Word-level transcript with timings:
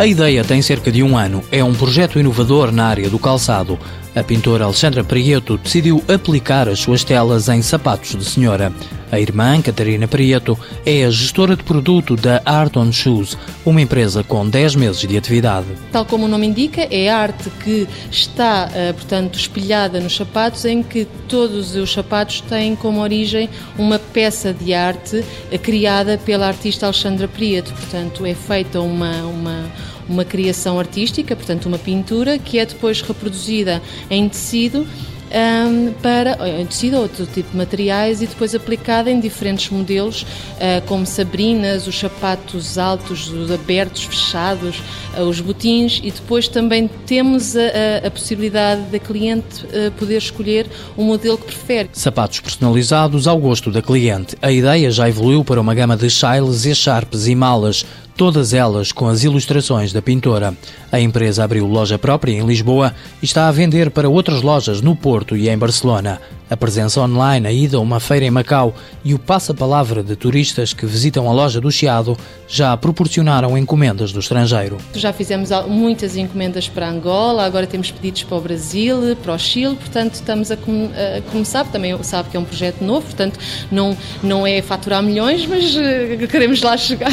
A 0.00 0.06
ideia 0.06 0.42
tem 0.42 0.62
cerca 0.62 0.90
de 0.90 1.02
um 1.02 1.14
ano. 1.14 1.44
É 1.52 1.62
um 1.62 1.74
projeto 1.74 2.18
inovador 2.18 2.72
na 2.72 2.86
área 2.86 3.10
do 3.10 3.18
calçado. 3.18 3.78
A 4.16 4.24
pintora 4.24 4.64
Alexandra 4.64 5.04
Prieto 5.04 5.58
decidiu 5.58 6.02
aplicar 6.08 6.70
as 6.70 6.80
suas 6.80 7.04
telas 7.04 7.50
em 7.50 7.60
sapatos 7.60 8.16
de 8.16 8.24
senhora. 8.24 8.72
A 9.12 9.20
irmã, 9.20 9.60
Catarina 9.60 10.08
Prieto, 10.08 10.58
é 10.86 11.04
a 11.04 11.10
gestora 11.10 11.54
de 11.54 11.64
produto 11.64 12.16
da 12.16 12.40
Art 12.44 12.76
on 12.76 12.92
Shoes, 12.92 13.36
uma 13.64 13.80
empresa 13.80 14.22
com 14.22 14.48
10 14.48 14.76
meses 14.76 15.00
de 15.00 15.16
atividade. 15.16 15.66
Tal 15.92 16.04
como 16.04 16.26
o 16.26 16.28
nome 16.28 16.46
indica, 16.46 16.86
é 16.90 17.08
arte 17.08 17.50
que 17.62 17.88
está, 18.10 18.70
eh, 18.72 18.92
portanto, 18.92 19.36
espelhada 19.36 20.00
nos 20.00 20.14
sapatos, 20.14 20.64
em 20.64 20.82
que 20.82 21.06
todos 21.28 21.74
os 21.74 21.92
sapatos 21.92 22.40
têm 22.40 22.76
como 22.76 23.00
origem 23.00 23.50
uma 23.76 23.98
peça 23.98 24.54
de 24.54 24.72
arte 24.72 25.24
eh, 25.50 25.58
criada 25.58 26.16
pela 26.18 26.46
artista 26.46 26.86
Alexandra 26.86 27.26
Prieto. 27.26 27.72
Portanto, 27.72 28.24
é 28.24 28.34
feita 28.34 28.80
uma, 28.80 29.22
uma 29.24 29.70
uma 30.08 30.24
criação 30.24 30.78
artística, 30.78 31.34
portanto, 31.36 31.66
uma 31.66 31.78
pintura 31.78 32.38
que 32.38 32.58
é 32.58 32.66
depois 32.66 33.00
reproduzida 33.00 33.82
em 34.10 34.28
tecido 34.28 34.86
um, 35.30 35.92
para 36.02 36.36
em 36.60 36.66
tecido 36.66 36.96
ou 36.96 37.02
outro 37.02 37.26
tipo 37.26 37.50
de 37.50 37.56
materiais 37.56 38.20
e 38.22 38.26
depois 38.26 38.54
aplicada 38.54 39.10
em 39.10 39.20
diferentes 39.20 39.70
modelos, 39.70 40.22
uh, 40.22 40.84
como 40.86 41.06
sabrinas, 41.06 41.86
os 41.86 41.98
sapatos 41.98 42.78
altos, 42.78 43.28
os 43.28 43.50
abertos, 43.50 44.04
fechados, 44.04 44.82
uh, 45.16 45.22
os 45.22 45.40
botins 45.40 46.00
e 46.02 46.10
depois 46.10 46.48
também 46.48 46.88
temos 47.06 47.56
a, 47.56 47.60
a, 48.04 48.06
a 48.08 48.10
possibilidade 48.10 48.82
da 48.90 48.98
cliente 48.98 49.64
uh, 49.66 49.90
poder 49.92 50.18
escolher 50.18 50.66
o 50.96 51.02
modelo 51.02 51.38
que 51.38 51.46
prefere. 51.46 51.90
Sapatos 51.92 52.40
personalizados 52.40 53.26
ao 53.26 53.38
gosto 53.38 53.70
da 53.70 53.82
cliente. 53.82 54.36
A 54.42 54.50
ideia 54.50 54.90
já 54.90 55.08
evoluiu 55.08 55.44
para 55.44 55.60
uma 55.60 55.74
gama 55.74 55.96
de 55.96 56.10
chiles, 56.10 56.66
echarpes 56.66 57.26
e 57.26 57.34
malas 57.34 57.84
todas 58.20 58.52
elas 58.52 58.92
com 58.92 59.08
as 59.08 59.24
ilustrações 59.24 59.94
da 59.94 60.02
pintora. 60.02 60.54
A 60.92 61.00
empresa 61.00 61.42
abriu 61.42 61.66
loja 61.66 61.98
própria 61.98 62.32
em 62.32 62.44
Lisboa 62.46 62.94
e 63.22 63.24
está 63.24 63.48
a 63.48 63.50
vender 63.50 63.90
para 63.90 64.10
outras 64.10 64.42
lojas 64.42 64.82
no 64.82 64.94
Porto 64.94 65.19
e 65.36 65.48
em 65.48 65.56
Barcelona. 65.56 66.20
A 66.48 66.56
presença 66.56 67.00
online, 67.00 67.46
a 67.46 67.52
ida 67.52 67.76
a 67.76 67.80
uma 67.80 68.00
feira 68.00 68.26
em 68.26 68.30
Macau 68.30 68.74
e 69.04 69.14
o 69.14 69.18
passa-palavra 69.20 70.02
de 70.02 70.16
turistas 70.16 70.72
que 70.72 70.84
visitam 70.84 71.28
a 71.28 71.32
loja 71.32 71.60
do 71.60 71.70
Chiado 71.70 72.16
já 72.48 72.76
proporcionaram 72.76 73.56
encomendas 73.56 74.10
do 74.10 74.18
estrangeiro. 74.18 74.78
Já 74.92 75.12
fizemos 75.12 75.50
muitas 75.68 76.16
encomendas 76.16 76.68
para 76.68 76.88
Angola, 76.88 77.44
agora 77.44 77.68
temos 77.68 77.92
pedidos 77.92 78.24
para 78.24 78.36
o 78.36 78.40
Brasil, 78.40 79.16
para 79.22 79.32
o 79.32 79.38
Chile, 79.38 79.76
portanto 79.76 80.14
estamos 80.14 80.50
a, 80.50 80.56
com, 80.56 80.90
a 80.92 81.20
começar, 81.30 81.64
também 81.66 81.96
sabe 82.02 82.30
que 82.30 82.36
é 82.36 82.40
um 82.40 82.44
projeto 82.44 82.82
novo, 82.82 83.06
portanto 83.06 83.38
não, 83.70 83.96
não 84.20 84.44
é 84.44 84.60
faturar 84.60 85.02
milhões, 85.04 85.46
mas 85.46 85.76
uh, 85.76 86.26
queremos 86.28 86.62
lá 86.62 86.76
chegar. 86.76 87.12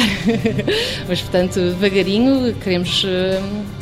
mas 1.08 1.20
portanto 1.20 1.54
devagarinho 1.54 2.54
queremos... 2.54 3.06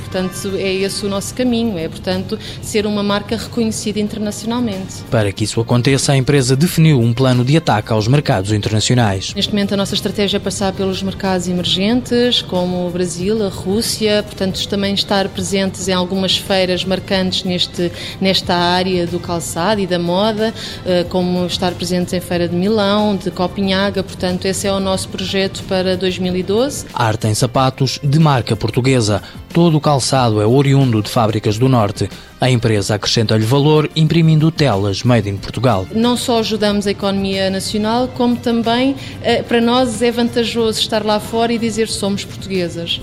Portanto, 0.06 0.56
é 0.56 0.72
esse 0.72 1.04
o 1.04 1.08
nosso 1.08 1.34
caminho, 1.34 1.76
é, 1.78 1.88
portanto, 1.88 2.38
ser 2.62 2.86
uma 2.86 3.02
marca 3.02 3.36
reconhecida 3.36 3.98
internacionalmente. 3.98 5.02
Para 5.10 5.32
que 5.32 5.44
isso 5.44 5.60
aconteça, 5.60 6.12
a 6.12 6.16
empresa 6.16 6.54
definiu 6.54 7.00
um 7.00 7.12
plano 7.12 7.44
de 7.44 7.56
ataque 7.56 7.92
aos 7.92 8.06
mercados 8.06 8.52
internacionais. 8.52 9.34
Neste 9.34 9.52
momento, 9.52 9.74
a 9.74 9.76
nossa 9.76 9.94
estratégia 9.94 10.36
é 10.36 10.40
passar 10.40 10.72
pelos 10.72 11.02
mercados 11.02 11.48
emergentes, 11.48 12.40
como 12.42 12.86
o 12.86 12.90
Brasil, 12.90 13.44
a 13.44 13.48
Rússia, 13.48 14.22
portanto, 14.22 14.66
também 14.68 14.94
estar 14.94 15.28
presentes 15.28 15.88
em 15.88 15.92
algumas 15.92 16.36
feiras 16.36 16.84
marcantes 16.84 17.42
neste, 17.44 17.90
nesta 18.20 18.54
área 18.54 19.06
do 19.06 19.18
calçado 19.18 19.80
e 19.80 19.86
da 19.86 19.98
moda, 19.98 20.54
eh, 20.84 21.04
como 21.08 21.46
estar 21.46 21.72
presentes 21.72 22.12
em 22.12 22.20
Feira 22.20 22.48
de 22.48 22.54
Milão, 22.54 23.16
de 23.16 23.30
Copenhaga, 23.30 24.02
portanto, 24.02 24.46
esse 24.46 24.66
é 24.66 24.72
o 24.72 24.78
nosso 24.78 25.08
projeto 25.08 25.62
para 25.64 25.96
2012. 25.96 26.86
Arte 26.94 27.26
em 27.26 27.34
sapatos 27.34 27.98
de 28.02 28.18
marca 28.18 28.54
portuguesa. 28.54 29.22
Todo 29.52 29.76
o 29.76 29.80
calçado 29.80 30.40
é 30.40 30.46
oriundo 30.46 31.02
de 31.02 31.08
fábricas 31.08 31.58
do 31.58 31.68
Norte. 31.68 32.08
A 32.40 32.50
empresa 32.50 32.94
acrescenta-lhe 32.94 33.44
valor 33.44 33.90
imprimindo 33.96 34.50
telas 34.50 35.02
made 35.02 35.28
in 35.28 35.36
Portugal. 35.36 35.86
Não 35.94 36.16
só 36.16 36.40
ajudamos 36.40 36.86
a 36.86 36.90
economia 36.90 37.48
nacional, 37.48 38.08
como 38.08 38.36
também 38.36 38.94
eh, 39.22 39.42
para 39.42 39.60
nós 39.60 40.02
é 40.02 40.10
vantajoso 40.10 40.78
estar 40.80 41.04
lá 41.04 41.18
fora 41.18 41.52
e 41.52 41.58
dizer 41.58 41.88
somos 41.88 42.24
portuguesas. 42.24 43.00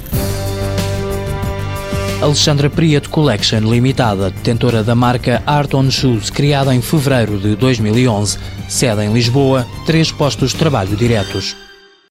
Alexandra 2.24 2.70
Prieto 2.70 3.10
Collection 3.10 3.60
Limitada, 3.60 4.30
detentora 4.30 4.82
da 4.82 4.96
marca 4.96 5.44
Art 5.46 5.74
on 5.74 5.92
Shoes, 5.92 6.30
criada 6.30 6.74
em 6.74 6.82
fevereiro 6.82 7.38
de 7.38 7.54
2011. 7.58 8.38
Sede 8.70 9.04
em 9.04 9.12
Lisboa, 9.12 9.68
três 9.86 10.10
postos 10.10 10.52
de 10.52 10.58
trabalho 10.58 10.96
diretos. 10.96 11.54